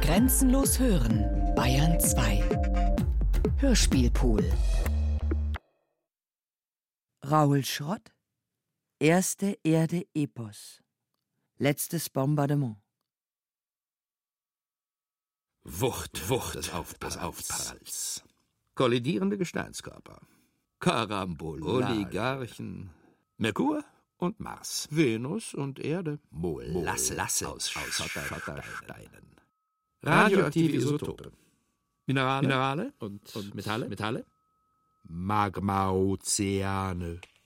[0.00, 2.42] Grenzenlos hören, Bayern 2.
[3.58, 4.44] Hörspielpool.
[7.22, 8.12] Raoul Schrott,
[8.98, 10.82] Erste Erde Epos.
[11.58, 12.76] Letztes Bombardement.
[15.64, 17.16] Wucht, Wucht des Aufpralls.
[17.18, 18.24] Aufpralls.
[18.74, 20.20] Kollidierende Gesteinskörper.
[20.78, 21.86] Karambolage.
[21.86, 22.90] Oligarchen.
[23.38, 23.82] Merkur
[24.18, 24.88] und Mars.
[24.90, 26.18] Venus und Erde.
[26.30, 29.36] Molasse, aus, aus Schottersteinen.
[30.02, 31.32] Radioaktive Isotope.
[32.06, 33.88] Minerale, Minerale und, und Metalle.
[33.88, 34.24] Metalle.
[35.04, 35.60] Magmaozeane.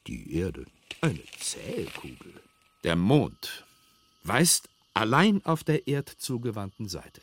[0.07, 0.65] Die Erde.
[1.01, 2.41] Eine Zählkugel.
[2.85, 3.65] Der Mond
[4.25, 7.23] weist allein auf der erdzugewandten Seite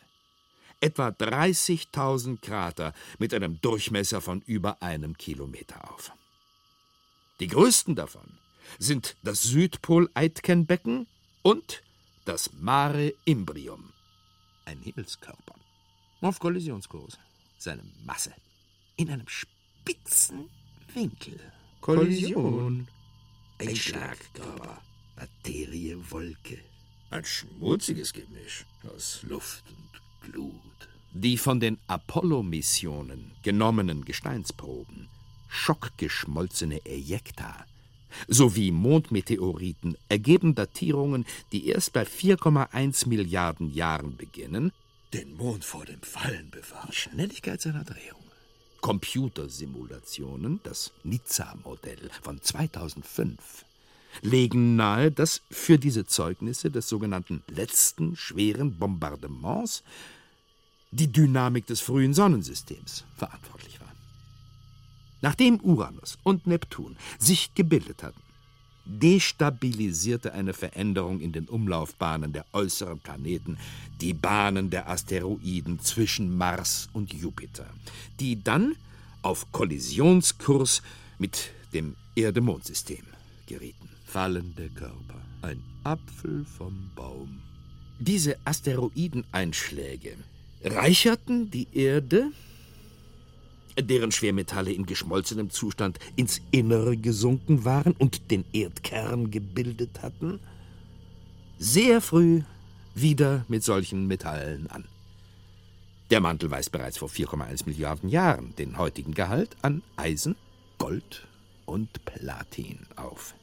[0.79, 6.11] etwa 30.000 Krater mit einem Durchmesser von über einem Kilometer auf.
[7.39, 8.37] Die größten davon
[8.79, 11.07] sind das Südpol-Aitkenbecken
[11.41, 11.83] und
[12.25, 13.93] das Mare Imbrium,
[14.65, 15.55] ein Himmelskörper,
[16.21, 17.17] auf Kollisionskurs,
[17.57, 18.33] seine Masse
[18.97, 20.49] in einem spitzen
[20.93, 21.39] Winkel.
[21.81, 22.87] Kollision.
[23.59, 24.81] Ein Schlagkörper,
[25.15, 26.59] Materie, Wolke.
[27.09, 30.89] Ein schmutziges Gemisch aus Luft und Glut.
[31.13, 35.07] Die von den Apollo-Missionen genommenen Gesteinsproben,
[35.47, 37.65] schockgeschmolzene Ejekta,
[38.27, 44.71] sowie Mondmeteoriten ergeben Datierungen, die erst bei 4,1 Milliarden Jahren beginnen,
[45.13, 46.89] den Mond vor dem Fallen bewahren.
[46.89, 48.23] Die Schnelligkeit seiner Drehung.
[48.81, 53.65] Computersimulationen, das Nizza-Modell von 2005,
[54.21, 59.83] legen nahe, dass für diese Zeugnisse des sogenannten letzten schweren Bombardements
[60.91, 63.86] die Dynamik des frühen Sonnensystems verantwortlich war.
[65.21, 68.21] Nachdem Uranus und Neptun sich gebildet hatten,
[68.85, 73.57] destabilisierte eine Veränderung in den Umlaufbahnen der äußeren Planeten
[73.99, 77.67] die Bahnen der Asteroiden zwischen Mars und Jupiter,
[78.19, 78.75] die dann
[79.23, 80.81] auf Kollisionskurs
[81.17, 83.03] mit dem Erde-Mond-System
[83.45, 83.89] gerieten.
[84.05, 87.41] Fallende Körper, ein Apfel vom Baum.
[87.99, 90.15] Diese Asteroideneinschläge
[90.63, 92.31] reicherten die Erde
[93.77, 100.39] deren Schwermetalle in geschmolzenem Zustand ins Innere gesunken waren und den Erdkern gebildet hatten,
[101.59, 102.41] sehr früh
[102.95, 104.85] wieder mit solchen Metallen an.
[106.09, 110.35] Der Mantel weist bereits vor 4,1 Milliarden Jahren den heutigen Gehalt an Eisen,
[110.77, 111.27] Gold
[111.65, 113.35] und Platin auf.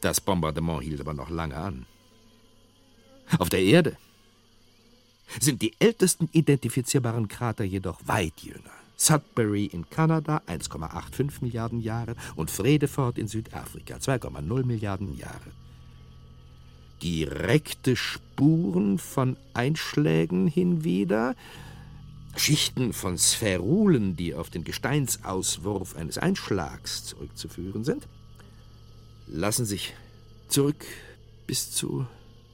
[0.00, 1.86] Das Bombardement hielt aber noch lange an.
[3.38, 3.96] Auf der Erde
[5.40, 8.77] sind die ältesten identifizierbaren Krater jedoch weit jünger.
[8.98, 15.52] Sudbury in Kanada 1,85 Milliarden Jahre und Fredefort in Südafrika 2,0 Milliarden Jahre.
[17.00, 21.36] Direkte Spuren von Einschlägen hinwieder,
[22.36, 28.08] Schichten von Spherulen, die auf den Gesteinsauswurf eines Einschlags zurückzuführen sind,
[29.28, 29.94] lassen sich
[30.48, 30.84] zurück
[31.46, 32.04] bis zu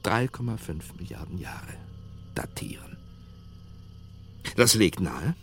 [0.03, 1.73] 3,5 Milliarden Jahre
[2.35, 2.97] datieren.
[4.55, 5.35] Das legt nahe,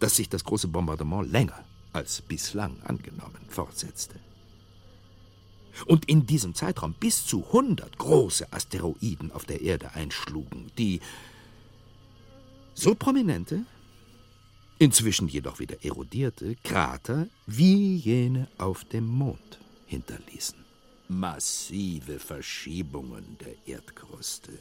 [0.00, 4.18] dass sich das große Bombardement länger als bislang angenommen fortsetzte.
[5.86, 11.00] Und in diesem Zeitraum bis zu 100 große Asteroiden auf der Erde einschlugen, die
[12.74, 13.64] so prominente,
[14.78, 20.58] inzwischen jedoch wieder erodierte Krater wie jene auf dem Mond hinterließen.
[21.08, 24.58] Massive Verschiebungen der Erdkruste.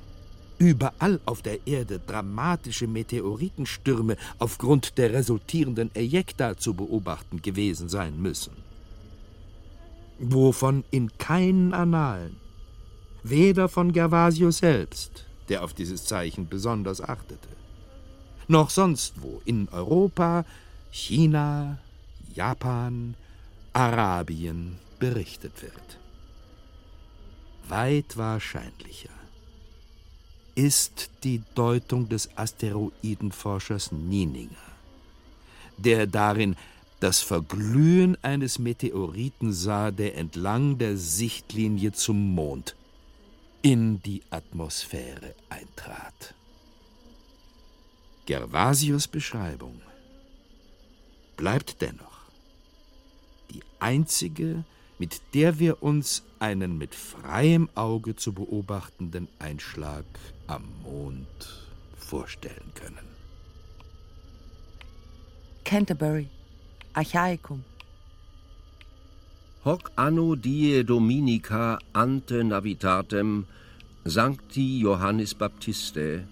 [0.59, 8.53] überall auf der Erde dramatische Meteoritenstürme aufgrund der resultierenden Ejekta zu beobachten gewesen sein müssen.
[10.19, 12.37] Wovon in keinen Annalen,
[13.23, 17.49] weder von Gervasius selbst, der auf dieses Zeichen besonders achtete,
[18.49, 20.45] noch sonst wo in Europa,
[20.91, 21.79] China,
[22.35, 23.15] Japan,
[23.73, 25.99] Arabien berichtet wird.
[27.71, 29.11] Weit wahrscheinlicher
[30.55, 34.57] ist die Deutung des Asteroidenforschers Nieninger,
[35.77, 36.57] der darin
[37.01, 42.75] das Verglühen eines Meteoriten sah, der entlang der Sichtlinie zum Mond
[43.63, 46.35] in die Atmosphäre eintrat.
[48.27, 49.81] Gervasius Beschreibung
[51.37, 52.19] bleibt dennoch
[53.51, 54.65] die einzige,
[54.99, 60.05] mit der wir uns einen mit freiem Auge zu beobachtenden Einschlag
[60.47, 61.67] am Mond
[61.97, 63.07] vorstellen können.
[65.65, 66.29] Canterbury,
[66.95, 67.65] Archaicum.
[69.65, 73.45] Hoc anno die Dominica ante navitatem
[74.05, 76.25] Sancti Johannis Baptiste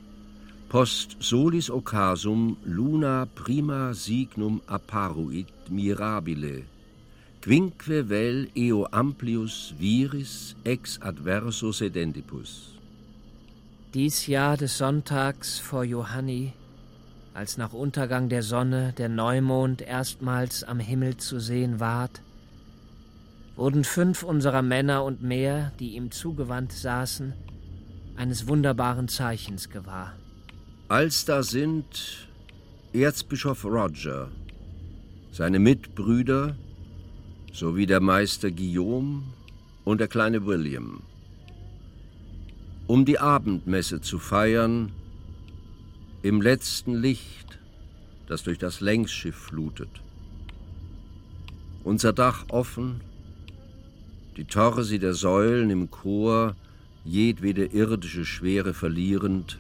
[0.69, 6.65] post solis occasum luna prima signum apparuit mirabile
[7.47, 12.75] quinque vel eo amplius viris ex adverso sedentibus.
[13.95, 16.55] Dies Jahr des Sonntags vor Johanni,
[17.35, 22.21] als nach Untergang der Sonne der Neumond erstmals am Himmel zu sehen ward,
[23.55, 27.33] wurden fünf unserer Männer und mehr, die ihm zugewandt saßen,
[28.17, 30.15] eines wunderbaren Zeichens gewahr.
[30.89, 32.27] Als da sind
[32.93, 34.33] Erzbischof Roger,
[35.31, 36.57] seine Mitbrüder
[37.53, 39.23] sowie der Meister Guillaume
[39.85, 41.03] und der kleine William.
[42.87, 44.93] Um die Abendmesse zu feiern,
[46.23, 47.59] im letzten Licht,
[48.27, 49.89] das durch das Längsschiff flutet.
[51.85, 53.01] Unser Dach offen,
[54.37, 56.57] die Torsi der Säulen im Chor
[57.05, 59.59] jedwede irdische Schwere verlierend,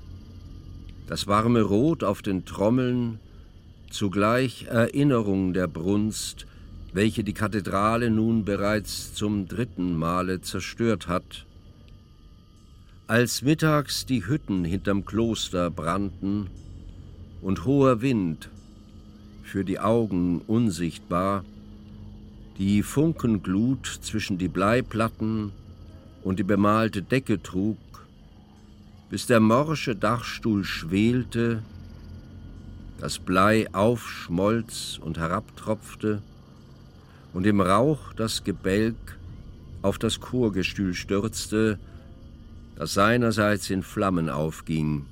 [1.07, 3.21] das warme Rot auf den Trommeln,
[3.91, 6.47] zugleich Erinnerung der Brunst,
[6.97, 11.45] welche die Kathedrale nun bereits zum dritten Male zerstört hat.
[13.07, 16.47] Als mittags die Hütten hinterm Kloster brannten
[17.43, 18.49] und hoher Wind,
[19.43, 21.45] für die Augen unsichtbar,
[22.57, 25.53] die Funkenglut zwischen die Bleiplatten
[26.25, 27.77] und die bemalte Decke trug,
[29.11, 31.63] bis der morsche Dachstuhl schwelte,
[32.99, 36.23] das Blei aufschmolz und herabtropfte,
[37.37, 39.19] und im Rauch das Gebälk
[39.83, 41.79] auf das Chorgestühl stürzte,
[42.77, 45.05] das seinerseits in Flammen aufging.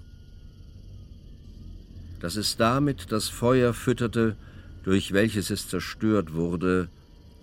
[2.20, 4.36] Dass es damit das Feuer fütterte,
[4.84, 6.88] durch welches es zerstört wurde,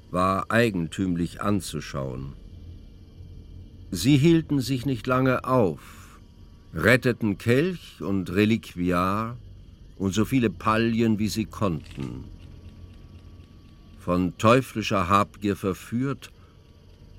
[0.10, 2.34] war eigentümlich anzuschauen.
[3.92, 6.20] Sie hielten sich nicht lange auf,
[6.74, 9.38] retteten Kelch und Reliquiar
[10.00, 12.24] und so viele Pallien, wie sie konnten
[14.02, 16.32] von teuflischer Habgier verführt,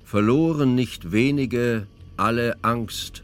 [0.03, 1.87] verloren nicht wenige
[2.17, 3.23] alle Angst,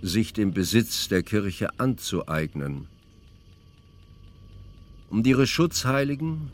[0.00, 2.86] sich den Besitz der Kirche anzueignen.
[5.10, 6.52] Und ihre Schutzheiligen,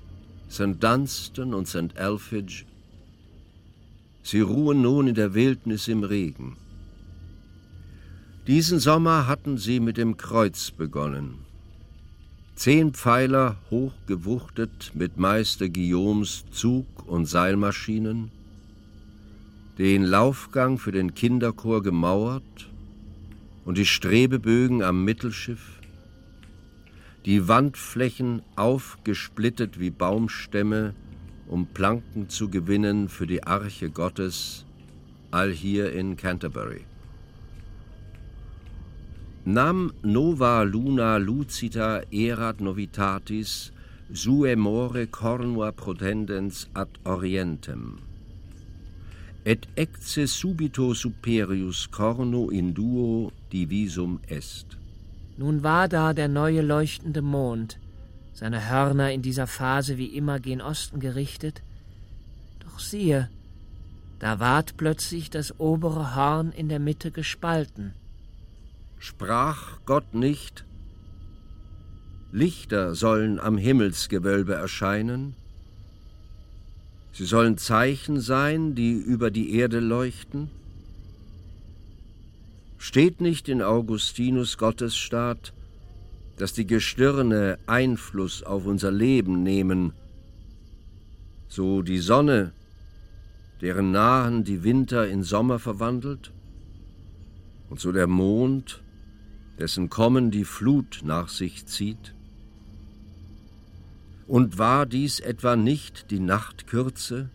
[0.50, 0.82] St.
[0.82, 1.94] Dunstan und St.
[1.94, 2.64] Elphige,
[4.23, 6.56] sie ruhen nun in der Wildnis im Regen.
[8.47, 11.45] Diesen Sommer hatten sie mit dem Kreuz begonnen.
[12.56, 18.31] Zehn Pfeiler hochgewuchtet mit Meister Guillaumes Zug- und Seilmaschinen,
[19.76, 22.71] den Laufgang für den Kinderchor gemauert
[23.66, 25.83] und die Strebebögen am Mittelschiff,
[27.26, 30.95] die Wandflächen aufgesplittet wie Baumstämme,
[31.49, 34.64] um Planken zu gewinnen für die Arche Gottes,
[35.30, 36.87] all hier in Canterbury.
[39.49, 43.71] Nam nova luna lucita erat novitatis
[44.12, 48.00] sue more cornua protendens ad orientem.
[49.45, 54.67] Et ecce subito superius corno in duo divisum est.
[55.38, 57.79] Nun war da der neue leuchtende Mond,
[58.35, 61.62] seine Hörner in dieser Phase wie immer gen Osten gerichtet.
[62.65, 63.31] Doch siehe,
[64.19, 67.95] da ward plötzlich das obere Horn in der Mitte gespalten
[69.06, 70.64] sprach Gott nicht,
[72.32, 75.36] Lichter sollen am Himmelsgewölbe erscheinen,
[77.12, 80.50] sie sollen Zeichen sein, die über die Erde leuchten?
[82.78, 85.52] Steht nicht in Augustinus Gottesstaat,
[86.36, 89.92] dass die Gestirne Einfluss auf unser Leben nehmen,
[91.48, 92.50] so die Sonne,
[93.60, 96.32] deren Nahen die Winter in Sommer verwandelt,
[97.70, 98.82] und so der Mond,
[99.58, 102.14] dessen Kommen die Flut nach sich zieht?
[104.26, 107.30] Und war dies etwa nicht die Nachtkürze?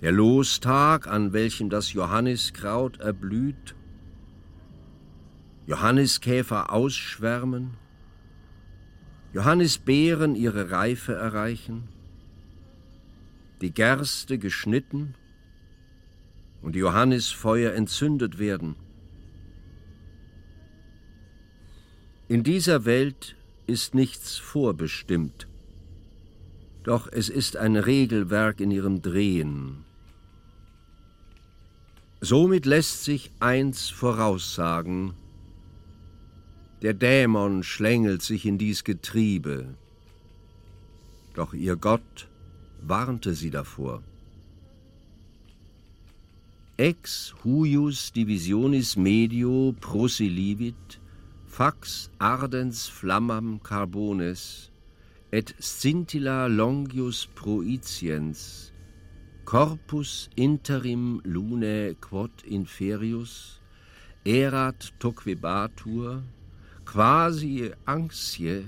[0.00, 3.74] Der Lostag, an welchem das Johanniskraut erblüht,
[5.66, 7.70] Johanniskäfer ausschwärmen,
[9.32, 11.88] Johannisbeeren ihre Reife erreichen,
[13.60, 15.14] die Gerste geschnitten
[16.60, 18.76] und die Johannisfeuer entzündet werden.
[22.26, 25.46] In dieser Welt ist nichts vorbestimmt,
[26.82, 29.84] doch es ist ein Regelwerk in ihrem Drehen.
[32.22, 35.12] Somit lässt sich eins voraussagen,
[36.80, 39.74] der Dämon schlängelt sich in dies Getriebe,
[41.34, 42.28] doch ihr Gott
[42.80, 44.02] warnte sie davor.
[46.78, 51.00] Ex huius divisionis medio prosilivit,
[51.56, 54.72] fax ardens flammam carbones,
[55.30, 58.72] et scintilla longius proitiens,
[59.44, 63.60] corpus interim lunae quod inferius,
[64.26, 66.24] erat toquebatur,
[66.84, 68.66] quasi anxie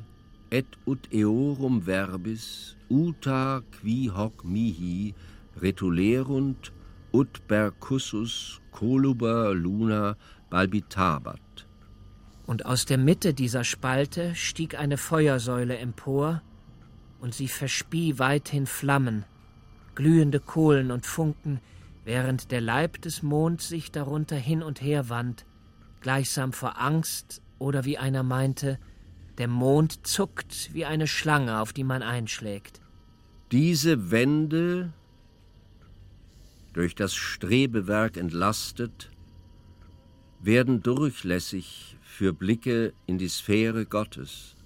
[0.53, 5.13] et ut eorum verbis uta qui hoc mihi
[5.61, 6.71] retulerunt
[7.13, 10.15] ut percussus coluber luna
[10.53, 11.66] balbitabat.
[12.47, 16.43] Und aus der Mitte dieser Spalte stieg eine Feuersäule empor,
[17.21, 19.25] und sie verspie weithin Flammen,
[19.95, 21.61] glühende Kohlen und Funken,
[22.05, 25.45] während der Leib des Monds sich darunter hin und her wand,
[26.01, 28.79] gleichsam vor Angst oder wie einer meinte,
[29.39, 32.81] der Mond zuckt wie eine Schlange, auf die man einschlägt.
[33.51, 34.93] Diese Wände,
[36.73, 39.11] durch das Strebewerk entlastet,
[40.41, 44.57] werden durchlässig für Blicke in die Sphäre Gottes.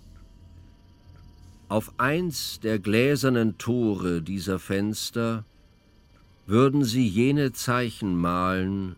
[1.68, 5.44] Auf eins der gläsernen Tore dieser Fenster
[6.46, 8.96] würden sie jene Zeichen malen,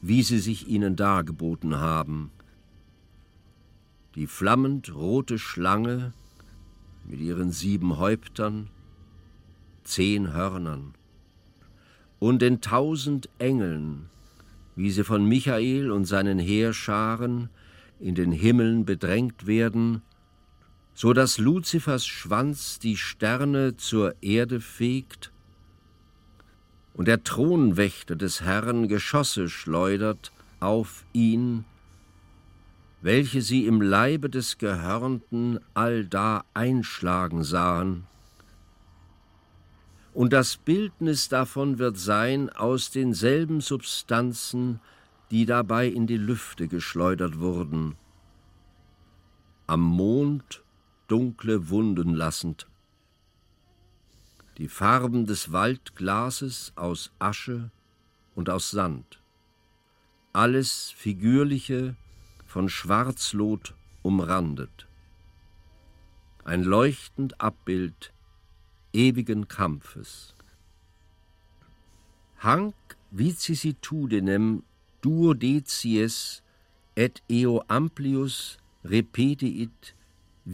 [0.00, 2.30] wie sie sich ihnen dargeboten haben
[4.16, 6.14] die flammend rote Schlange
[7.04, 8.68] mit ihren sieben Häuptern,
[9.84, 10.94] zehn Hörnern
[12.18, 14.08] und den tausend Engeln,
[14.74, 17.50] wie sie von Michael und seinen Heerscharen
[18.00, 20.02] in den Himmeln bedrängt werden,
[20.94, 25.30] so dass Luzifers Schwanz die Sterne zur Erde fegt
[26.94, 31.64] und der Thronwächter des Herrn Geschosse schleudert auf ihn,
[33.02, 38.06] welche sie im Leibe des Gehörnten allda einschlagen sahen.
[40.14, 44.80] Und das Bildnis davon wird sein aus denselben Substanzen,
[45.30, 47.96] die dabei in die Lüfte geschleudert wurden,
[49.66, 50.62] am Mond
[51.08, 52.68] dunkle Wunden lassend,
[54.58, 57.70] die Farben des Waldglases aus Asche
[58.34, 59.20] und aus Sand,
[60.32, 61.96] alles figürliche,
[62.46, 64.86] von Schwarzlot umrandet.
[66.44, 68.14] Ein leuchtend Abbild
[68.92, 70.34] ewigen Kampfes.
[72.38, 72.74] Hanc
[73.10, 74.62] vicissitudinem
[75.06, 76.16] duodecies
[77.04, 78.36] et eo amplius
[78.92, 79.92] repetiit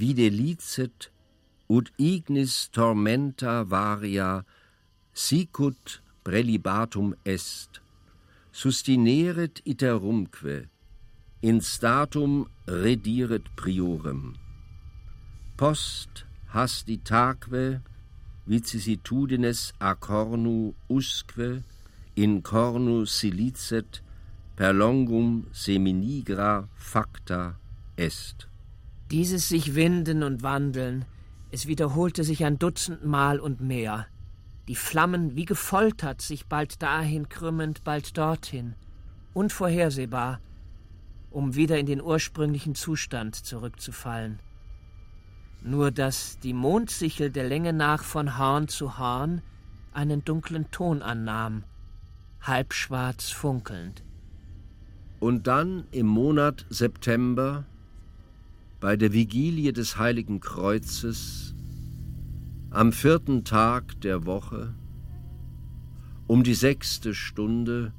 [0.01, 1.09] vide licet
[1.77, 4.31] ut ignis tormenta varia
[5.25, 7.81] sicut prelibatum est
[8.61, 10.69] sustineret iterumque
[11.43, 12.35] in statum
[12.67, 14.37] rediret priorem.
[15.57, 17.81] Post hastitaque
[18.47, 21.63] vicissitudines a cornu usque
[22.17, 24.01] in cornu silicet
[24.57, 27.59] per longum seminigra facta
[27.97, 28.49] est.
[29.11, 31.05] Dieses sich winden und wandeln,
[31.51, 34.07] es wiederholte sich ein Dutzend Mal und mehr.
[34.69, 38.75] Die Flammen wie gefoltert, sich bald dahin krümmend, bald dorthin.
[39.35, 40.41] Unvorhersehbar,
[41.31, 44.39] um wieder in den ursprünglichen Zustand zurückzufallen.
[45.63, 49.43] Nur dass die Mondsichel der Länge nach von Horn zu Horn
[49.93, 51.65] einen dunklen Ton annahm,
[52.41, 54.03] halbschwarz funkelnd.
[55.23, 57.65] Und dann im Monat September,
[58.81, 61.55] bei der Vigilie des Heiligen Kreuzes,
[62.71, 64.75] am vierten Tag der Woche,
[66.27, 67.93] um die sechste Stunde,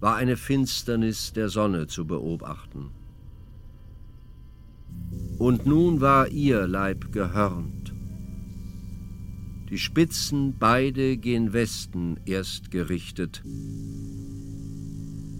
[0.00, 2.92] war eine Finsternis der Sonne zu beobachten.
[5.36, 7.92] Und nun war ihr Leib gehörnt.
[9.68, 13.42] Die Spitzen beide gen Westen erst gerichtet,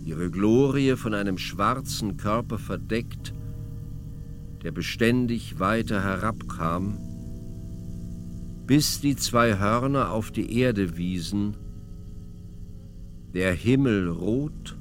[0.06, 3.34] ihre Glorie von einem schwarzen Körper verdeckt,
[4.62, 6.96] der beständig weiter herabkam,
[8.66, 11.56] bis die zwei Hörner auf die Erde wiesen
[13.34, 14.78] der Himmel rot,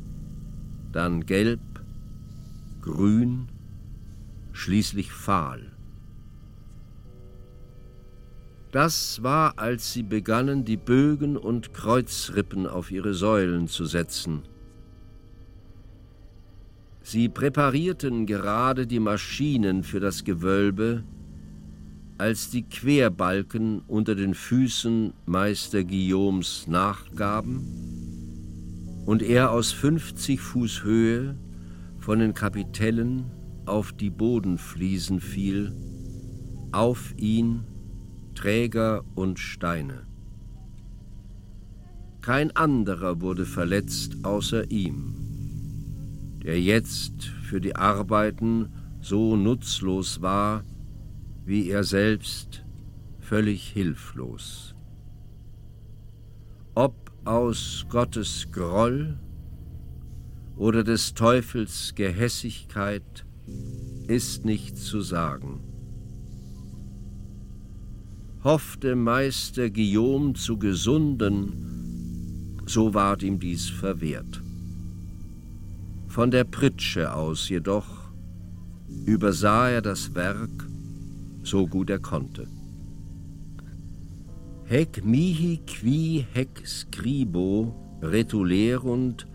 [0.93, 1.59] dann gelb,
[2.81, 3.49] grün,
[4.53, 5.73] schließlich fahl.
[8.71, 14.43] Das war, als sie begannen, die Bögen und Kreuzrippen auf ihre Säulen zu setzen.
[17.07, 21.03] Sie präparierten gerade die Maschinen für das Gewölbe,
[22.17, 27.61] als die Querbalken unter den Füßen Meister Guillaumes nachgaben
[29.05, 31.35] und er aus 50 Fuß Höhe
[31.99, 33.25] von den Kapitellen
[33.67, 35.73] auf die Bodenfliesen fiel,
[36.71, 37.65] auf ihn
[38.33, 40.07] Träger und Steine.
[42.21, 45.24] Kein anderer wurde verletzt außer ihm,
[46.45, 48.69] der jetzt für die Arbeiten
[49.01, 50.63] so nutzlos war,
[51.43, 52.63] wie er selbst
[53.19, 54.75] völlig hilflos.
[56.75, 56.93] Ob
[57.25, 59.17] aus Gottes Groll
[60.55, 63.25] oder des Teufels Gehässigkeit
[64.07, 65.61] ist nicht zu sagen.
[68.43, 74.44] Hoffte Meister Guillaume zu gesunden, so ward ihm dies verwehrt.
[76.15, 77.89] Von der Pritsche aus jedoch
[79.05, 80.65] übersah er das Werk
[81.43, 82.47] so gut er konnte.
[84.63, 89.27] Hec mihi qui hec scribo retulerunt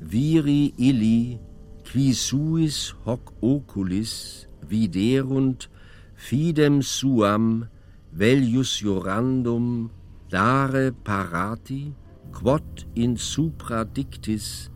[0.00, 1.38] viri illi
[1.84, 5.70] qui suis hoc oculis viderunt
[6.16, 7.68] fidem suam
[8.10, 9.88] velius jurandum
[10.30, 11.94] dare parati
[12.32, 14.73] quod in supra dictis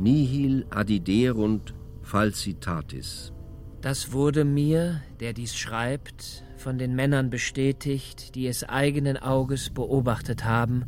[0.00, 3.32] nihil adiderunt falsitatis.
[3.80, 10.44] Das wurde mir, der dies schreibt, von den Männern bestätigt, die es eigenen Auges beobachtet
[10.44, 10.84] haben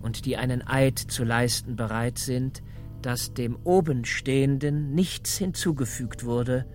[0.00, 2.62] und die einen Eid zu leisten bereit sind,
[3.02, 6.66] dass dem Obenstehenden nichts hinzugefügt wurde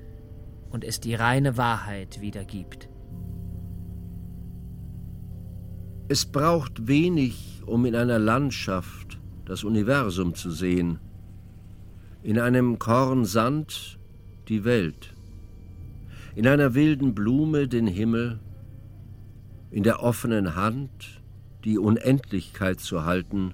[0.69, 2.89] und es die reine Wahrheit wiedergibt.
[6.07, 10.99] Es braucht wenig, um in einer Landschaft das Universum zu sehen,
[12.23, 13.99] in einem Korn Sand
[14.47, 15.13] die Welt
[16.35, 18.39] in einer wilden Blume den Himmel,
[19.69, 21.21] in der offenen Hand
[21.63, 23.53] die Unendlichkeit zu halten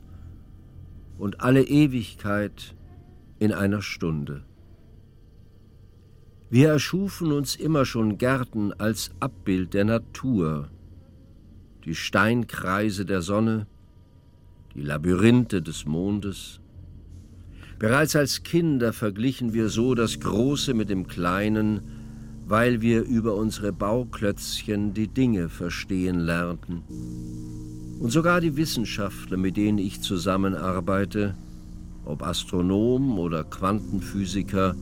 [1.17, 2.75] und alle Ewigkeit
[3.37, 4.43] in einer Stunde.
[6.49, 10.69] Wir erschufen uns immer schon Gärten als Abbild der Natur,
[11.85, 13.67] die Steinkreise der Sonne,
[14.73, 16.58] die Labyrinthe des Mondes.
[17.79, 21.79] Bereits als Kinder verglichen wir so das Große mit dem Kleinen,
[22.45, 26.83] weil wir über unsere Bauklötzchen die Dinge verstehen lernten.
[27.99, 31.35] Und sogar die Wissenschaftler, mit denen ich zusammenarbeite,
[32.03, 34.75] ob Astronomen oder Quantenphysiker,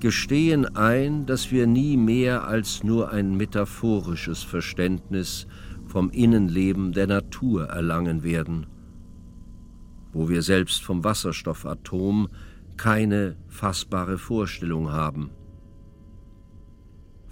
[0.00, 5.46] gestehen ein, dass wir nie mehr als nur ein metaphorisches Verständnis
[5.86, 8.66] vom Innenleben der Natur erlangen werden,
[10.16, 12.28] wo wir selbst vom Wasserstoffatom
[12.76, 15.30] keine fassbare Vorstellung haben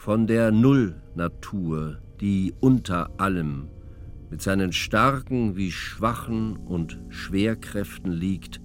[0.04, 3.68] von der Nullnatur, die unter allem
[4.28, 8.60] mit seinen starken wie schwachen und Schwerkräften liegt,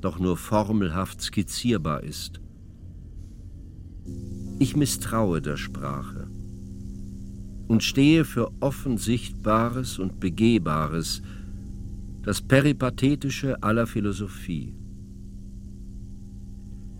[0.00, 2.40] doch nur formelhaft skizzierbar ist.
[4.60, 6.28] Ich misstraue der Sprache
[7.66, 11.20] und stehe für offen Sichtbares und Begehbares,
[12.26, 14.74] das Peripathetische aller Philosophie.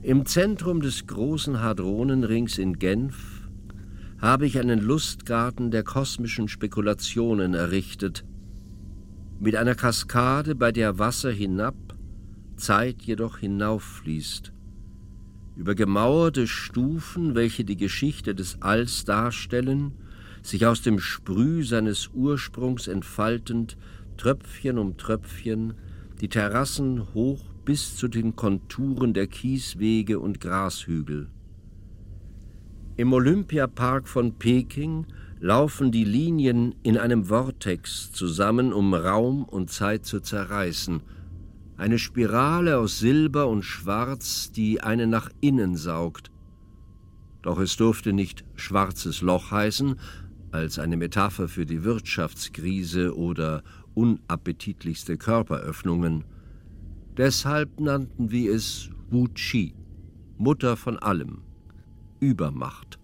[0.03, 3.49] Im Zentrum des großen Hadronenrings in Genf
[4.19, 8.25] habe ich einen Lustgarten der kosmischen Spekulationen errichtet,
[9.41, 11.75] mit einer Kaskade, bei der Wasser hinab,
[12.57, 14.53] Zeit jedoch hinauffließt,
[15.57, 19.91] über gemauerte Stufen, welche die Geschichte des Alls darstellen,
[20.43, 23.77] sich aus dem Sprüh seines Ursprungs entfaltend,
[24.17, 25.75] Tröpfchen um Tröpfchen,
[26.21, 31.29] die Terrassen hoch bis zu den Konturen der Kieswege und Grashügel.
[32.97, 35.07] Im Olympiapark von Peking
[35.41, 41.03] laufen die Linien in einem Vortex zusammen, um Raum und Zeit zu zerreißen.
[41.77, 46.31] Eine Spirale aus Silber und Schwarz, die einen nach innen saugt.
[47.43, 49.97] Doch es durfte nicht schwarzes Loch heißen,
[50.53, 53.63] als eine Metapher für die Wirtschaftskrise oder
[53.95, 56.25] unappetitlichste Körperöffnungen.
[57.17, 59.75] Deshalb nannten wir es Wu Chi,
[60.39, 61.43] Mutter von allem.
[62.21, 62.99] Übermacht.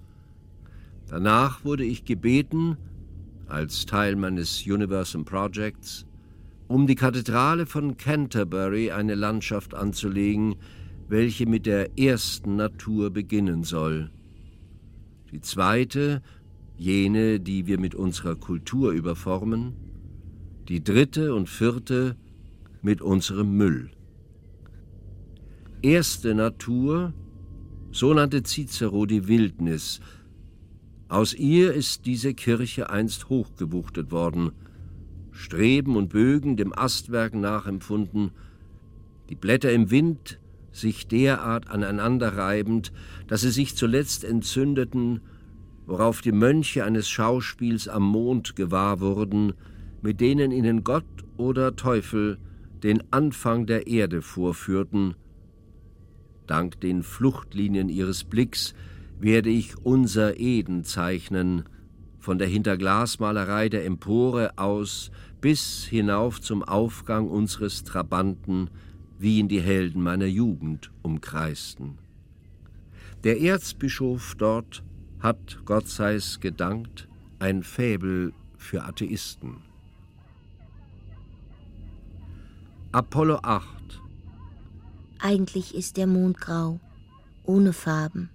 [1.09, 2.76] Danach wurde ich gebeten,
[3.46, 6.07] als Teil meines Universum Projects,
[6.68, 10.57] um die Kathedrale von Canterbury eine Landschaft anzulegen,
[11.09, 14.11] welche mit der ersten Natur beginnen soll.
[15.31, 16.22] Die zweite,
[16.83, 19.75] jene, die wir mit unserer Kultur überformen,
[20.68, 22.16] die dritte und vierte
[22.83, 23.90] mit unserem Müll.
[25.81, 27.14] Erste Natur,
[27.92, 30.01] so nannte Cicero die Wildnis.
[31.09, 34.51] Aus ihr ist diese Kirche einst hochgewuchtet worden,
[35.31, 38.33] Streben und Bögen dem Astwerk nachempfunden,
[39.29, 40.40] die Blätter im Wind
[40.73, 42.92] sich derart aneinander reibend,
[43.29, 45.21] dass sie sich zuletzt entzündeten,
[45.87, 49.55] worauf die Mönche eines Schauspiels am Mond gewahr wurden,
[50.01, 51.05] mit denen ihnen Gott
[51.37, 52.38] oder Teufel
[52.83, 55.14] den Anfang der Erde vorführten.
[56.47, 58.75] Dank den Fluchtlinien ihres Blicks
[59.21, 61.64] werde ich unser Eden zeichnen,
[62.18, 68.71] von der Hinterglasmalerei der Empore aus bis hinauf zum Aufgang unseres Trabanten,
[69.18, 71.99] wie ihn die Helden meiner Jugend umkreisten.
[73.25, 74.85] Der Erzbischof dort
[75.23, 77.09] hat, Gott sei's gedankt,
[77.39, 79.57] ein Fäbel für Atheisten.
[82.93, 84.01] Apollo 8
[85.19, 86.81] Eigentlich ist der Mond grau,
[87.45, 88.29] ohne Farben,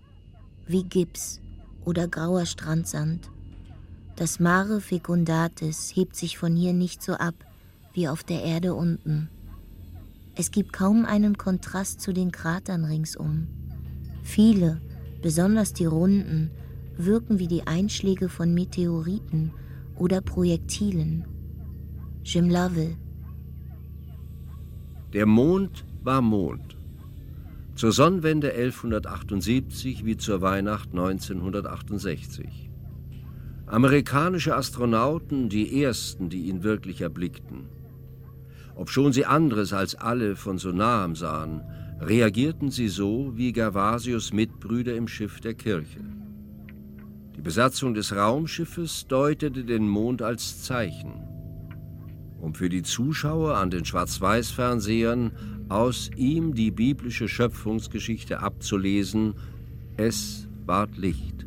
[0.65, 1.41] wie Gips
[1.85, 3.29] oder grauer Strandsand.
[4.15, 7.35] Das Mare Fecundatis hebt sich von hier nicht so ab
[7.93, 9.29] wie auf der Erde unten.
[10.35, 13.47] Es gibt kaum einen Kontrast zu den Kratern ringsum.
[14.23, 14.81] Viele,
[15.21, 16.51] besonders die runden,
[16.97, 19.51] wirken wie die Einschläge von Meteoriten
[19.95, 21.25] oder Projektilen.
[22.23, 22.95] Jim Lovell.
[25.13, 26.77] Der Mond war Mond.
[27.75, 32.69] Zur Sonnenwende 1178 wie zur Weihnacht 1968.
[33.67, 37.67] Amerikanische Astronauten, die ersten, die ihn wirklich erblickten.
[38.75, 41.61] Obschon sie anderes als alle von so nahem sahen,
[41.99, 45.99] reagierten sie so wie Gervasius Mitbrüder im Schiff der Kirche.
[47.37, 51.21] Die Besatzung des Raumschiffes deutete den Mond als Zeichen,
[52.41, 55.31] um für die Zuschauer an den Schwarz-Weiß-Fernsehern
[55.69, 59.35] aus ihm die biblische Schöpfungsgeschichte abzulesen,
[59.97, 61.45] es ward Licht.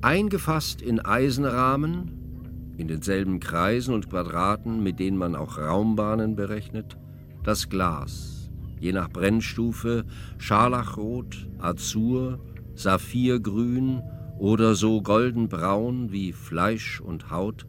[0.00, 6.96] Eingefasst in Eisenrahmen, in denselben Kreisen und Quadraten, mit denen man auch Raumbahnen berechnet,
[7.42, 10.04] das Glas, je nach Brennstufe
[10.38, 12.38] Scharlachrot, Azur,
[12.78, 14.02] Saphirgrün
[14.38, 17.66] oder so goldenbraun wie Fleisch und Haut,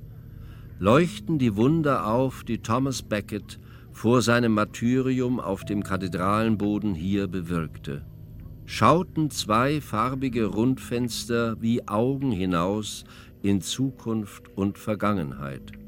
[0.78, 3.60] leuchten die Wunder auf, die Thomas Becket
[3.92, 8.06] vor seinem Martyrium auf dem Kathedralenboden hier bewirkte.
[8.66, 13.04] Schauten zwei farbige Rundfenster wie Augen hinaus
[13.42, 15.79] in Zukunft und Vergangenheit.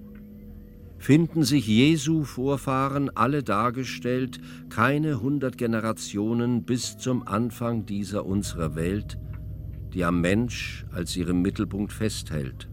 [1.01, 9.17] Finden sich Jesu Vorfahren alle dargestellt, keine hundert Generationen bis zum Anfang dieser unserer Welt,
[9.95, 12.69] die am Mensch als ihrem Mittelpunkt festhält.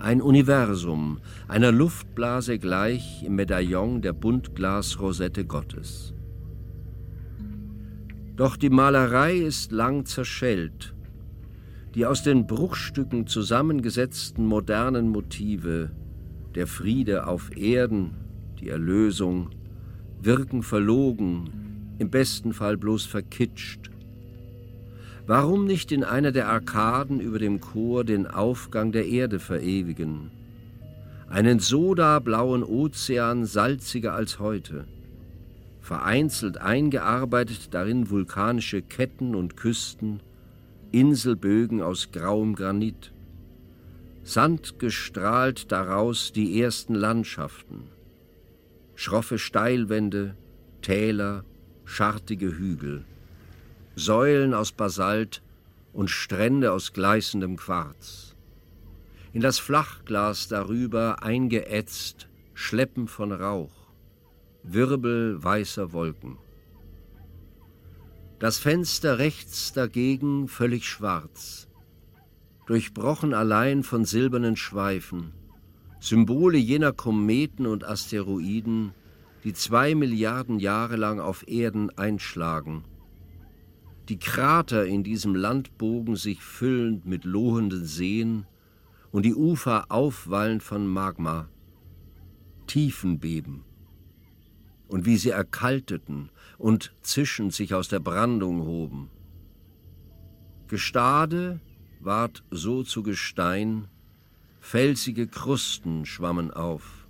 [0.00, 6.14] Ein Universum, einer Luftblase gleich im Medaillon der Buntglasrosette Gottes.
[8.34, 10.92] Doch die Malerei ist lang zerschellt
[11.94, 15.90] die aus den Bruchstücken zusammengesetzten modernen Motive,
[16.54, 18.12] der Friede auf Erden,
[18.60, 19.50] die Erlösung,
[20.20, 23.90] wirken verlogen, im besten Fall bloß verkitscht.
[25.26, 30.30] Warum nicht in einer der Arkaden über dem Chor den Aufgang der Erde verewigen?
[31.28, 34.86] Einen sodablauen Ozean salziger als heute.
[35.82, 40.20] Vereinzelt eingearbeitet darin vulkanische Ketten und Küsten,
[40.92, 43.12] Inselbögen aus grauem Granit.
[44.28, 47.84] Sand gestrahlt daraus die ersten Landschaften.
[48.94, 50.36] Schroffe Steilwände,
[50.82, 51.46] Täler,
[51.86, 53.06] schartige Hügel.
[53.96, 55.40] Säulen aus Basalt
[55.94, 58.36] und Strände aus gleißendem Quarz.
[59.32, 63.88] In das Flachglas darüber eingeätzt Schleppen von Rauch,
[64.62, 66.36] Wirbel weißer Wolken.
[68.40, 71.67] Das Fenster rechts dagegen völlig schwarz,
[72.68, 75.32] durchbrochen allein von silbernen Schweifen,
[76.00, 78.92] Symbole jener Kometen und Asteroiden,
[79.42, 82.84] die zwei Milliarden Jahre lang auf Erden einschlagen.
[84.10, 88.44] Die Krater in diesem Landbogen sich füllend mit lohenden Seen
[89.12, 91.48] und die Ufer aufwallend von Magma.
[92.66, 93.64] Tiefenbeben.
[94.88, 96.28] Und wie sie erkalteten
[96.58, 99.08] und zischend sich aus der Brandung hoben.
[100.66, 101.60] Gestade
[102.08, 103.86] ward so zu Gestein,
[104.60, 107.06] felsige Krusten schwammen auf.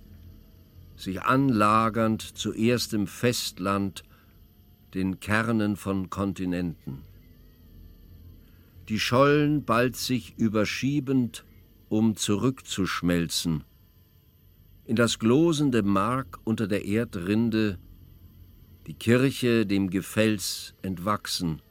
[0.97, 4.03] sich anlagernd zuerst im Festland,
[4.93, 7.03] den Kernen von Kontinenten.
[8.89, 11.45] Die Schollen bald sich überschiebend,
[11.87, 13.63] um zurückzuschmelzen,
[14.83, 17.79] in das glosende Mark unter der Erdrinde,
[18.85, 21.61] die Kirche dem Gefels entwachsen,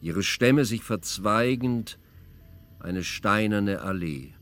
[0.00, 1.98] ihre Stämme sich verzweigend,
[2.80, 4.34] eine steinerne Allee.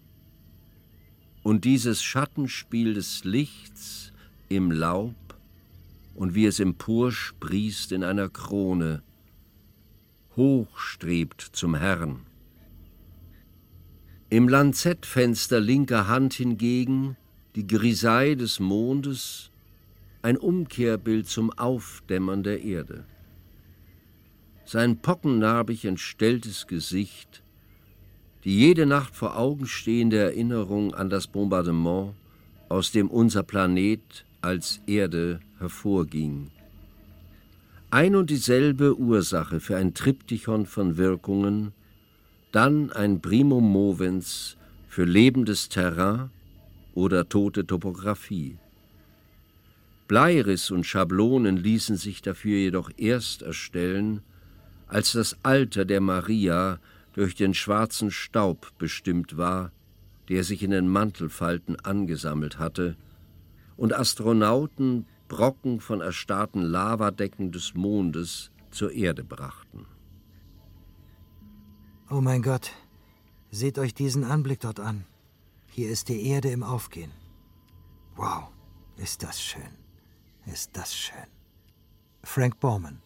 [1.42, 4.12] Und dieses Schattenspiel des Lichts
[4.48, 5.14] im Laub
[6.14, 9.02] und wie es emporsprießt in einer Krone,
[10.36, 12.20] hochstrebt zum Herrn.
[14.28, 17.16] Im Lanzettfenster linker Hand hingegen
[17.54, 19.50] die Grisei des Mondes,
[20.22, 23.04] ein Umkehrbild zum Aufdämmern der Erde.
[24.64, 27.42] Sein pockennarbig entstelltes Gesicht,
[28.46, 32.14] die jede Nacht vor Augen stehende Erinnerung an das Bombardement,
[32.68, 36.52] aus dem unser Planet als Erde hervorging.
[37.90, 41.72] Ein und dieselbe Ursache für ein Triptychon von Wirkungen,
[42.52, 44.56] dann ein Primum movens
[44.88, 46.30] für lebendes Terrain
[46.94, 48.58] oder tote Topographie.
[50.06, 54.20] Bleiriss und Schablonen ließen sich dafür jedoch erst erstellen,
[54.86, 56.78] als das Alter der Maria
[57.16, 59.72] durch den schwarzen Staub bestimmt war,
[60.28, 62.96] der sich in den Mantelfalten angesammelt hatte,
[63.76, 69.86] und Astronauten Brocken von erstarrten Lavadecken des Mondes zur Erde brachten.
[72.10, 72.70] Oh mein Gott,
[73.50, 75.04] seht euch diesen Anblick dort an.
[75.68, 77.10] Hier ist die Erde im Aufgehen.
[78.14, 78.50] Wow,
[78.98, 79.72] ist das schön.
[80.44, 81.26] Ist das schön.
[82.22, 83.00] Frank Bowman.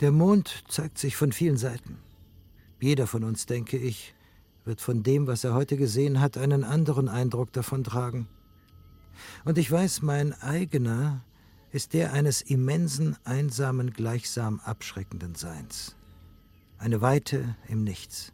[0.00, 1.98] Der Mond zeigt sich von vielen Seiten.
[2.86, 4.14] Jeder von uns, denke ich,
[4.64, 8.28] wird von dem, was er heute gesehen hat, einen anderen Eindruck davon tragen.
[9.44, 11.24] Und ich weiß, mein eigener
[11.72, 15.96] ist der eines immensen, einsamen, gleichsam abschreckenden Seins
[16.78, 18.32] eine Weite im Nichts.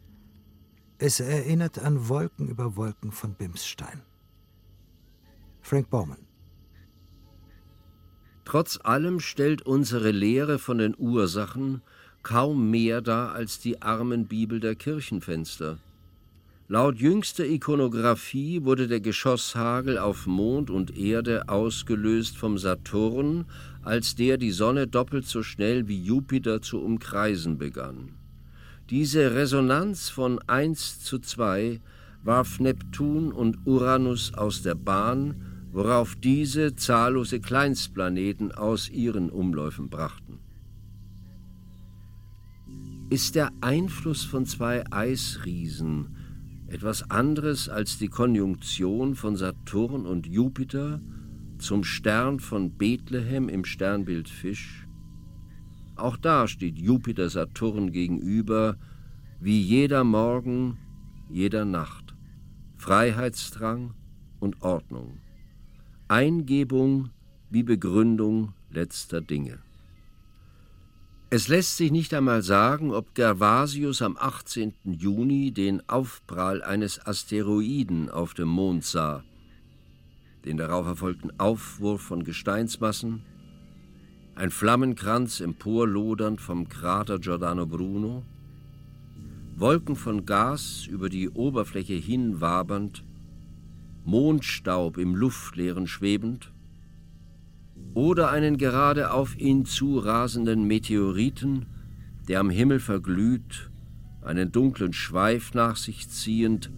[0.99, 4.03] Es erinnert an Wolken über Wolken von Bimsstein.
[5.61, 6.27] Frank Baumann.
[8.45, 11.81] Trotz allem stellt unsere Lehre von den Ursachen
[12.23, 15.77] kaum mehr dar als die Armenbibel der Kirchenfenster.
[16.69, 23.45] Laut jüngster Ikonographie wurde der Geschosshagel auf Mond und Erde ausgelöst vom Saturn,
[23.83, 28.13] als der die Sonne doppelt so schnell wie Jupiter zu umkreisen begann.
[28.89, 31.81] Diese Resonanz von 1 zu 2
[32.23, 35.35] warf Neptun und Uranus aus der Bahn,
[35.73, 40.42] worauf diese zahllose Kleinstplaneten aus ihren Umläufen brachten.
[43.09, 46.15] Ist der Einfluss von zwei Eisriesen
[46.67, 50.99] etwas anderes als die Konjunktion von Saturn und Jupiter
[51.59, 54.87] zum Stern von Bethlehem im Sternbild Fisch?
[55.95, 58.77] Auch da steht Jupiter Saturn gegenüber,
[59.39, 60.79] wie jeder Morgen,
[61.29, 62.15] jeder Nacht.
[62.77, 63.93] Freiheitsdrang
[64.39, 65.19] und Ordnung.
[66.07, 67.11] Eingebung
[67.49, 69.59] wie Begründung letzter Dinge.
[71.35, 74.71] Es lässt sich nicht einmal sagen, ob Gervasius am 18.
[74.83, 79.23] Juni den Aufprall eines Asteroiden auf dem Mond sah,
[80.45, 83.23] den darauf erfolgten Aufwurf von Gesteinsmassen,
[84.35, 88.21] ein Flammenkranz emporlodernd vom Krater Giordano Bruno,
[89.55, 93.03] Wolken von Gas über die Oberfläche hinwabernd,
[94.05, 96.52] Mondstaub im Luftleeren schwebend,
[97.93, 101.67] oder einen gerade auf ihn zurasenden Meteoriten,
[102.27, 103.69] der am Himmel verglüht,
[104.21, 106.71] einen dunklen Schweif nach sich ziehend,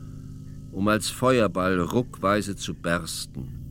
[0.72, 3.62] um als Feuerball ruckweise zu bersten.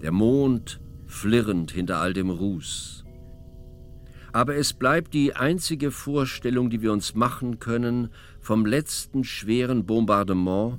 [0.00, 3.04] Der Mond flirrend hinter all dem Ruß.
[4.32, 8.08] Aber es bleibt die einzige Vorstellung, die wir uns machen können
[8.40, 10.78] vom letzten schweren Bombardement,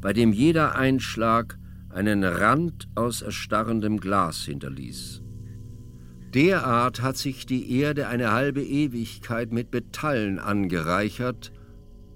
[0.00, 1.58] bei dem jeder Einschlag
[1.94, 5.22] einen Rand aus erstarrendem Glas hinterließ.
[6.34, 11.52] Derart hat sich die Erde eine halbe Ewigkeit mit Metallen angereichert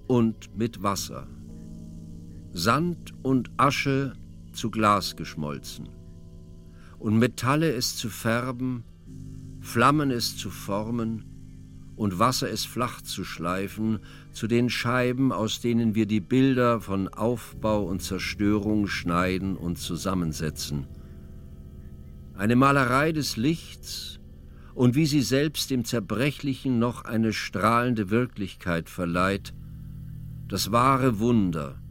[0.07, 1.27] und mit Wasser.
[2.51, 4.13] Sand und Asche
[4.51, 5.87] zu Glas geschmolzen
[6.97, 8.83] und Metalle es zu färben,
[9.61, 11.28] Flammen es zu formen
[11.99, 13.99] und Wasser es flach zu schleifen
[14.31, 20.87] zu den Scheiben, aus denen wir die Bilder von Aufbau und Zerstörung schneiden und zusammensetzen.
[22.35, 24.21] Eine Malerei des Lichts
[24.73, 29.53] und wie sie selbst dem Zerbrechlichen noch eine strahlende Wirklichkeit verleiht,
[30.47, 31.81] das wahre Wunder,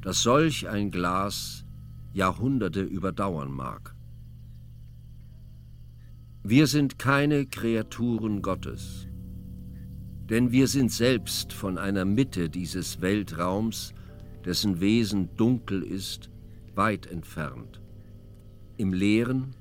[0.00, 1.66] dass solch ein Glas
[2.14, 3.94] Jahrhunderte überdauern mag.
[6.42, 9.08] Wir sind keine Kreaturen Gottes,
[10.30, 13.94] denn wir sind selbst von einer Mitte dieses Weltraums,
[14.44, 16.30] dessen Wesen dunkel ist,
[16.74, 17.80] weit entfernt,
[18.76, 19.56] im Leeren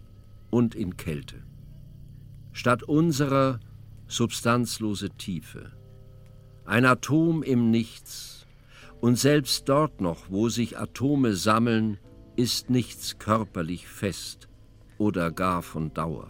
[0.50, 1.44] und in Kälte.
[2.52, 3.60] Statt unserer
[4.08, 5.72] substanzlose Tiefe,
[6.66, 8.46] ein Atom im Nichts,
[9.00, 12.00] und selbst dort noch, wo sich Atome sammeln,
[12.36, 14.48] ist nichts körperlich fest
[14.98, 16.30] oder gar von Dauer,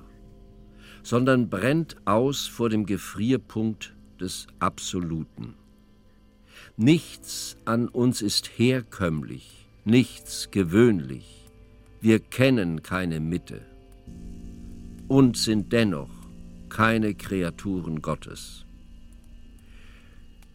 [1.01, 5.53] sondern brennt aus vor dem Gefrierpunkt des Absoluten.
[6.75, 11.49] Nichts an uns ist herkömmlich, nichts gewöhnlich,
[12.01, 13.61] wir kennen keine Mitte
[15.07, 16.09] und sind dennoch
[16.69, 18.65] keine Kreaturen Gottes.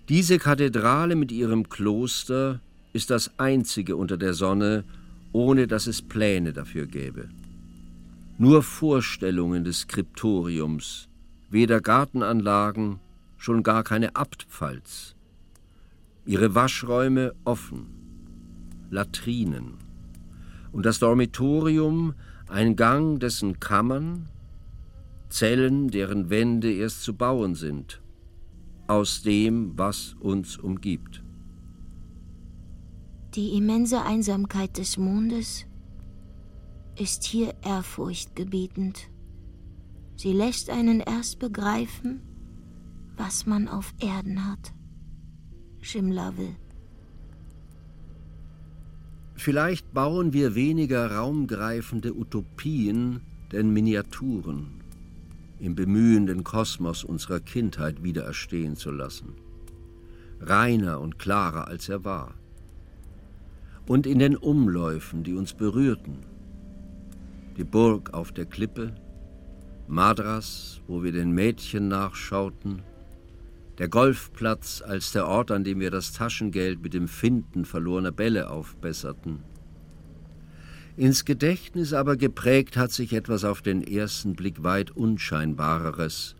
[0.09, 2.61] Diese Kathedrale mit ihrem Kloster
[2.93, 4.85] ist das einzige unter der Sonne,
[5.33, 7.29] ohne dass es Pläne dafür gäbe.
[8.39, 11.09] Nur Vorstellungen des Skriptoriums,
[11.51, 13.01] weder Gartenanlagen,
[13.43, 15.17] schon gar keine Abtpfalz.
[16.25, 17.87] Ihre Waschräume offen,
[18.89, 19.79] Latrinen
[20.71, 22.15] und das Dormitorium
[22.49, 24.29] ein Gang, dessen Kammern,
[25.29, 28.01] Zellen, deren Wände erst zu bauen sind,
[28.87, 31.25] aus dem, was uns umgibt.
[33.35, 35.67] Die immense Einsamkeit des Mondes
[36.97, 39.09] ist hier ehrfurchtgebietend.
[40.15, 42.21] Sie lässt einen erst begreifen,
[43.25, 44.73] was man auf Erden hat.
[45.81, 46.57] Schimlavel.
[49.37, 53.21] Vielleicht bauen wir weniger raumgreifende Utopien,
[53.53, 54.83] denn Miniaturen
[55.61, 59.35] im Bemühen, den Kosmos unserer Kindheit wiedererstehen zu lassen.
[60.41, 62.35] Reiner und klarer, als er war.
[63.87, 66.19] Und in den Umläufen, die uns berührten.
[67.57, 68.93] Die Burg auf der Klippe,
[69.87, 72.83] Madras, wo wir den Mädchen nachschauten,
[73.79, 78.51] der Golfplatz als der Ort, an dem wir das Taschengeld mit dem Finden verlorener Bälle
[78.51, 79.41] aufbesserten,
[80.97, 86.37] ins Gedächtnis aber geprägt hat sich etwas auf den ersten Blick weit Unscheinbareres.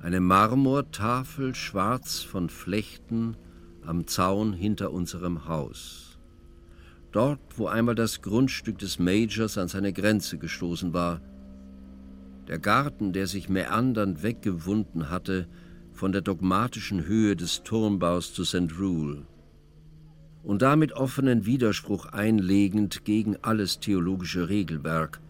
[0.00, 3.36] Eine Marmortafel schwarz von Flechten
[3.86, 6.18] am Zaun hinter unserem Haus.
[7.12, 11.20] Dort, wo einmal das Grundstück des Majors an seine Grenze gestoßen war.
[12.48, 15.46] Der Garten, der sich meandernd weggewunden hatte
[15.94, 18.78] von der dogmatischen Höhe des Turmbaus zu St.
[18.78, 19.22] Rule
[20.42, 25.20] und damit offenen Widerspruch einlegend gegen alles theologische Regelwerk.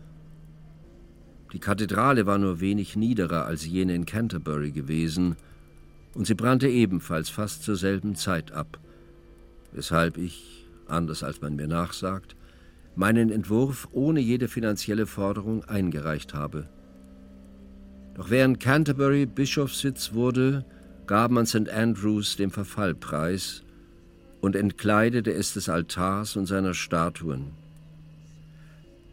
[1.53, 5.37] Die Kathedrale war nur wenig niederer als jene in Canterbury gewesen,
[6.15, 8.79] und sie brannte ebenfalls fast zur selben Zeit ab,
[9.73, 12.37] weshalb ich, anders als man mir nachsagt,
[12.97, 16.69] meinen Entwurf ohne jede finanzielle Forderung eingereicht habe.
[18.15, 20.65] Doch während Canterbury Bischofssitz wurde,
[21.07, 21.69] gab man St.
[21.69, 23.63] Andrews dem Verfall preis
[24.41, 27.53] und entkleidete es des Altars und seiner Statuen.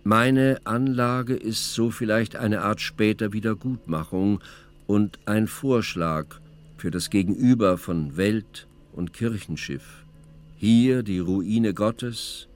[0.03, 4.39] Meine Anlage ist so vielleicht eine Art später Wiedergutmachung
[4.87, 6.25] und ein Vorschlag
[6.77, 10.03] für das Gegenüber von Welt und Kirchenschiff.
[10.57, 12.47] Hier die Ruine Gottes,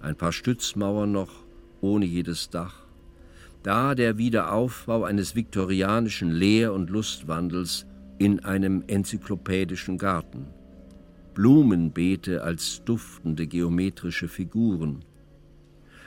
[0.00, 1.32] ein paar Stützmauern noch,
[1.80, 2.81] ohne jedes Dach.
[3.62, 7.86] Da der Wiederaufbau eines viktorianischen Lehr- und Lustwandels
[8.18, 10.46] in einem enzyklopädischen Garten.
[11.34, 15.04] Blumenbeete als duftende geometrische Figuren.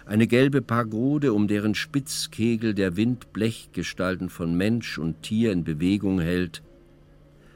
[0.06, 6.20] Eine gelbe Pagode, um deren Spitzkegel der Wind Blechgestalten von Mensch und Tier in Bewegung
[6.20, 6.62] hält.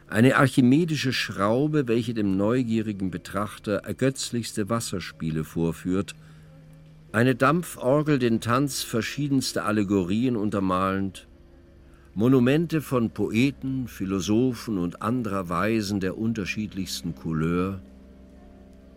[0.08, 6.16] Eine archimedische Schraube, welche dem neugierigen Betrachter ergötzlichste Wasserspiele vorführt.
[7.12, 11.28] Eine Dampforgel, den Tanz verschiedenster Allegorien untermalend.
[12.14, 17.82] Monumente von Poeten, Philosophen und anderer Weisen der unterschiedlichsten Couleur,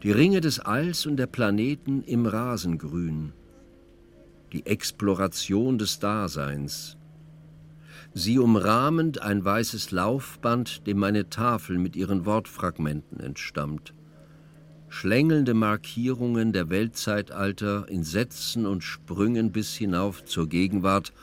[0.02, 3.32] die Ringe des Alls und der Planeten im Rasengrün,
[4.52, 6.98] die Exploration des Daseins,
[8.12, 13.94] sie umrahmend ein weißes Laufband, dem meine Tafel mit ihren Wortfragmenten entstammt,
[14.92, 21.14] schlängelnde Markierungen der Weltzeitalter in Sätzen und Sprüngen bis hinauf zur Gegenwart,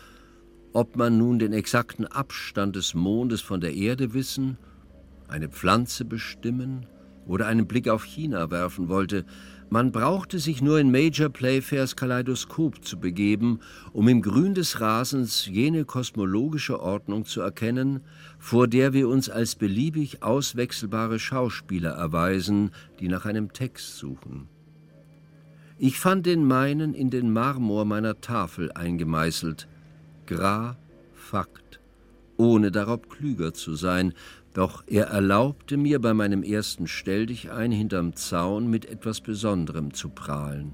[0.74, 4.58] ob man nun den exakten Abstand des Mondes von der Erde wissen,
[5.28, 6.88] eine Pflanze bestimmen
[7.28, 9.24] oder einen Blick auf China werfen wollte,
[9.70, 13.60] man brauchte sich nur in Major Playfairs Kaleidoskop zu begeben,
[13.94, 18.02] um im Grün des Rasens jene kosmologische Ordnung zu erkennen,
[18.40, 24.48] vor der wir uns als beliebig auswechselbare Schauspieler erweisen, die nach einem Text suchen.
[25.78, 29.68] Ich fand den meinen in den Marmor meiner Tafel eingemeißelt.
[30.26, 30.78] Gra,
[31.14, 31.80] Fakt,
[32.38, 34.14] ohne darauf klüger zu sein,
[34.54, 40.72] doch er erlaubte mir bei meinem ersten Stelldichein hinterm Zaun mit etwas Besonderem zu prahlen.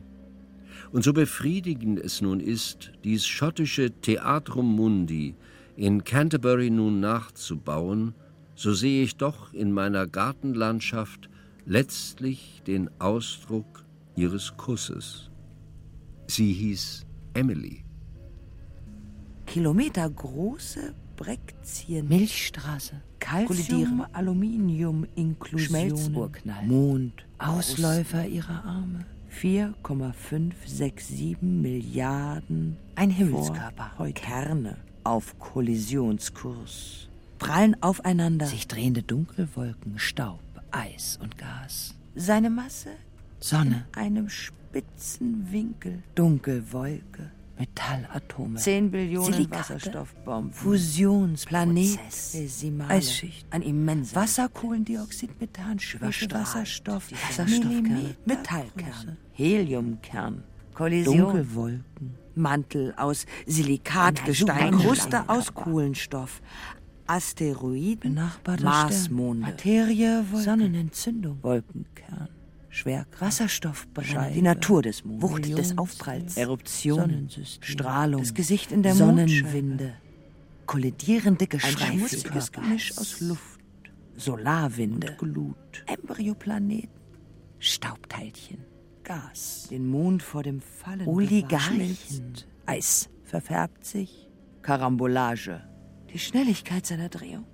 [0.92, 5.36] Und so befriedigend es nun ist, dies schottische Theatrum Mundi
[5.76, 8.14] in Canterbury nun nachzubauen,
[8.56, 11.30] so sehe ich doch in meiner Gartenlandschaft
[11.66, 13.84] letztlich den Ausdruck
[14.16, 15.30] ihres Kusses.
[16.28, 17.84] Sie hieß Emily.
[19.46, 22.08] Kilometergroße Brekzien.
[22.08, 23.02] Milchstraße.
[23.26, 25.06] Calcium, Aluminium.
[25.56, 26.64] Schmelzurknall.
[26.66, 27.26] Mond.
[27.40, 29.06] Ausläufer ihrer Arme.
[29.30, 33.92] 4,567 Milliarden Ein Himmelskörper.
[34.14, 34.78] Kerne.
[35.04, 37.10] auf Kollisionskurs.
[37.40, 38.46] Prallen aufeinander.
[38.46, 40.40] Sich drehende Dunkelwolken, Staub,
[40.72, 41.96] Eis und Gas.
[42.16, 42.92] Seine Masse
[43.40, 43.86] Sonne.
[43.96, 46.04] in einem spitzen Winkel.
[46.14, 47.32] Dunkelwolke.
[47.58, 48.60] Metallatome.
[48.60, 49.76] 10 Billionen Silikate.
[49.76, 50.52] Wasserstoffbomben.
[50.52, 52.00] Fusionsplanet.
[52.90, 53.48] Eisschicht.
[53.50, 54.16] Ein immenser.
[54.16, 57.12] Wasserkohlendioxid, Methan, Schwefel, Wasserstoff.
[57.12, 57.82] Wasserstoffkerne.
[57.82, 58.16] Millimeter.
[58.26, 59.18] Metallkerne.
[59.34, 60.44] Heliumkern.
[60.74, 61.18] Kollision.
[61.18, 62.16] Dunkelwolken.
[62.36, 64.74] Mantel aus Silikatgestein.
[64.74, 66.42] Ein Kruste aus Kohlenstoff.
[67.08, 68.20] Asteroiden.
[68.62, 69.42] Marsmonde.
[69.42, 70.44] Materie, Wolken.
[70.44, 71.38] Sonnenentzündung.
[71.42, 72.30] Wolkenkern.
[72.76, 73.22] Schwerkraft.
[73.22, 74.08] Wasserstoffbrenne.
[74.08, 74.34] Scheibe.
[74.34, 75.30] Die Natur des Mondes.
[75.30, 76.36] Wucht des Aufpralls.
[76.36, 77.00] Eruption.
[77.00, 77.64] Sonnensystem.
[77.64, 78.22] Strahlung.
[78.22, 79.94] Das Gesicht in der Sonnenwinde.
[80.66, 81.94] Kollidierende Ein Geschrei.
[81.94, 83.62] schmutziges Gemisch aus Luft.
[84.18, 85.12] Solarwinde.
[85.12, 85.86] und Glut.
[85.88, 86.90] Embryoplaneten.
[87.60, 88.66] Staubteilchen.
[89.04, 89.68] Gas.
[89.72, 91.08] Den Mond vor dem Fallen.
[91.08, 91.98] Oligarchen.
[92.66, 94.28] Eis verfärbt sich.
[94.64, 95.62] Karambolage.
[96.12, 97.46] Die Schnelligkeit seiner Drehung.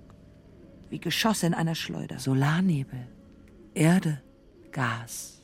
[0.90, 2.18] Wie Geschosse in einer Schleuder.
[2.18, 3.06] Solarnebel.
[3.74, 4.20] Erde.
[4.72, 5.42] Gas.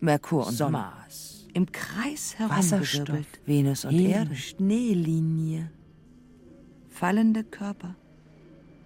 [0.00, 0.58] Merkur und.
[0.70, 1.46] Mars.
[1.54, 3.26] Im Kreis Wasserstoff.
[3.46, 3.94] Venus und.
[3.94, 4.34] Erde.
[4.36, 5.70] Schneelinie.
[6.88, 7.94] Fallende Körper.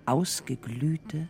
[0.07, 1.29] Ausgeglühte.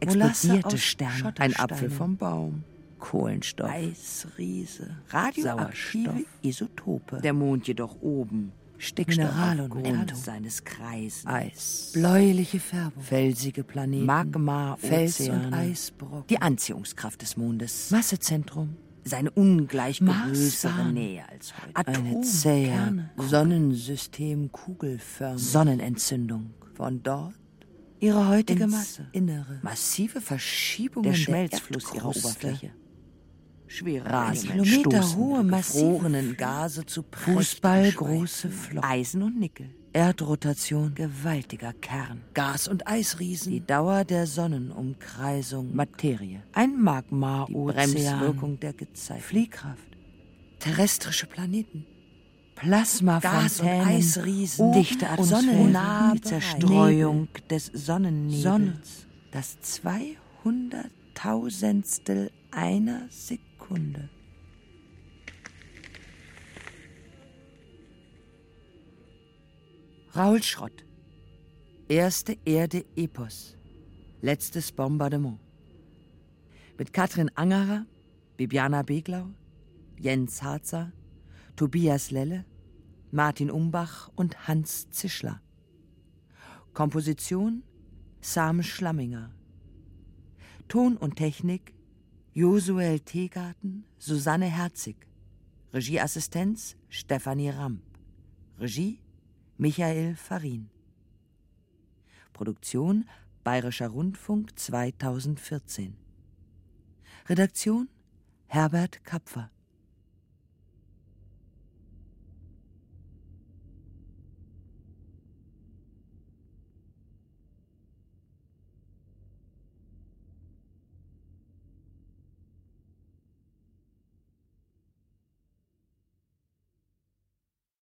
[0.00, 1.34] Explodierte Sterne.
[1.38, 2.64] Ein Apfel vom Baum.
[2.98, 3.70] Kohlenstoff.
[3.70, 4.96] Eisriese.
[5.10, 6.26] Radioaktive Sauerstoff.
[6.42, 7.20] Isotope.
[7.20, 8.52] Der Mond jedoch oben.
[8.78, 10.14] Stickstoff Mineral und Metall.
[10.16, 11.26] seines Kreises.
[11.26, 11.90] Eis.
[11.94, 13.02] Bläuliche Färbung.
[13.02, 14.04] Felsige Planeten.
[14.06, 15.46] Magma, Fels- Ozeane.
[15.46, 16.26] und Eisbrocken.
[16.28, 17.90] Die Anziehungskraft des Mondes.
[17.90, 18.76] Massezentrum.
[19.04, 21.70] Seine ungleich größere Nähe als heute.
[21.76, 25.42] Atom, Eine zähe Sonnensystem kugelförmig.
[25.42, 26.50] Sonnenentzündung.
[26.74, 27.34] Von dort
[27.98, 29.06] Ihre heutige Masse.
[29.12, 29.58] Innere.
[29.62, 32.26] Massive Verschiebungen Der der Schmelzfluss ihrer Erdkruste.
[32.28, 32.70] Oberfläche.
[33.68, 36.36] Kilometerhohe, stoßende, massive gefrorenen.
[36.36, 38.88] Gase zu Fußballgroße Flocken.
[38.88, 39.70] Eisen und Nickel.
[39.92, 40.94] Erdrotation.
[40.94, 42.20] Gewaltiger Kern.
[42.34, 43.50] Gas- und Eisriesen.
[43.52, 45.74] Die Dauer der Sonnenumkreisung.
[45.74, 46.42] Materie.
[46.52, 47.54] Ein Magma, Die.
[47.54, 49.22] Bremswirkung der Gezeiten.
[49.22, 49.96] Fliehkraft.
[50.58, 51.86] Terrestrische Planeten.
[52.56, 54.72] Plasmafontänen, Gas- und Eisriesen.
[54.72, 55.42] Dichte Atmosphäre.
[55.42, 56.20] die Nebel.
[56.22, 58.42] Zerstreuung des Sonnennebels.
[58.42, 58.80] Sonne.
[59.30, 63.45] Das zweihunderttausendstel einer Sekunde.
[70.12, 70.84] Raoul Schrott.
[71.88, 73.56] Erste Erde Epos.
[74.22, 75.38] Letztes Bombardement.
[76.78, 77.86] Mit Katrin Angerer,
[78.36, 79.28] Bibiana Beglau,
[79.98, 80.92] Jens Harzer,
[81.54, 82.44] Tobias Lelle,
[83.10, 85.40] Martin Umbach und Hans Zischler.
[86.72, 87.62] Komposition
[88.20, 89.34] Sam Schlamminger.
[90.68, 91.75] Ton und Technik
[92.36, 95.08] Josuel Tegarten, Susanne Herzig.
[95.72, 97.80] Regieassistenz Stefanie Ramp.
[98.58, 99.00] Regie
[99.56, 100.68] Michael Farin.
[102.34, 103.08] Produktion
[103.42, 105.96] Bayerischer Rundfunk 2014.
[107.26, 107.88] Redaktion
[108.48, 109.50] Herbert Kapfer.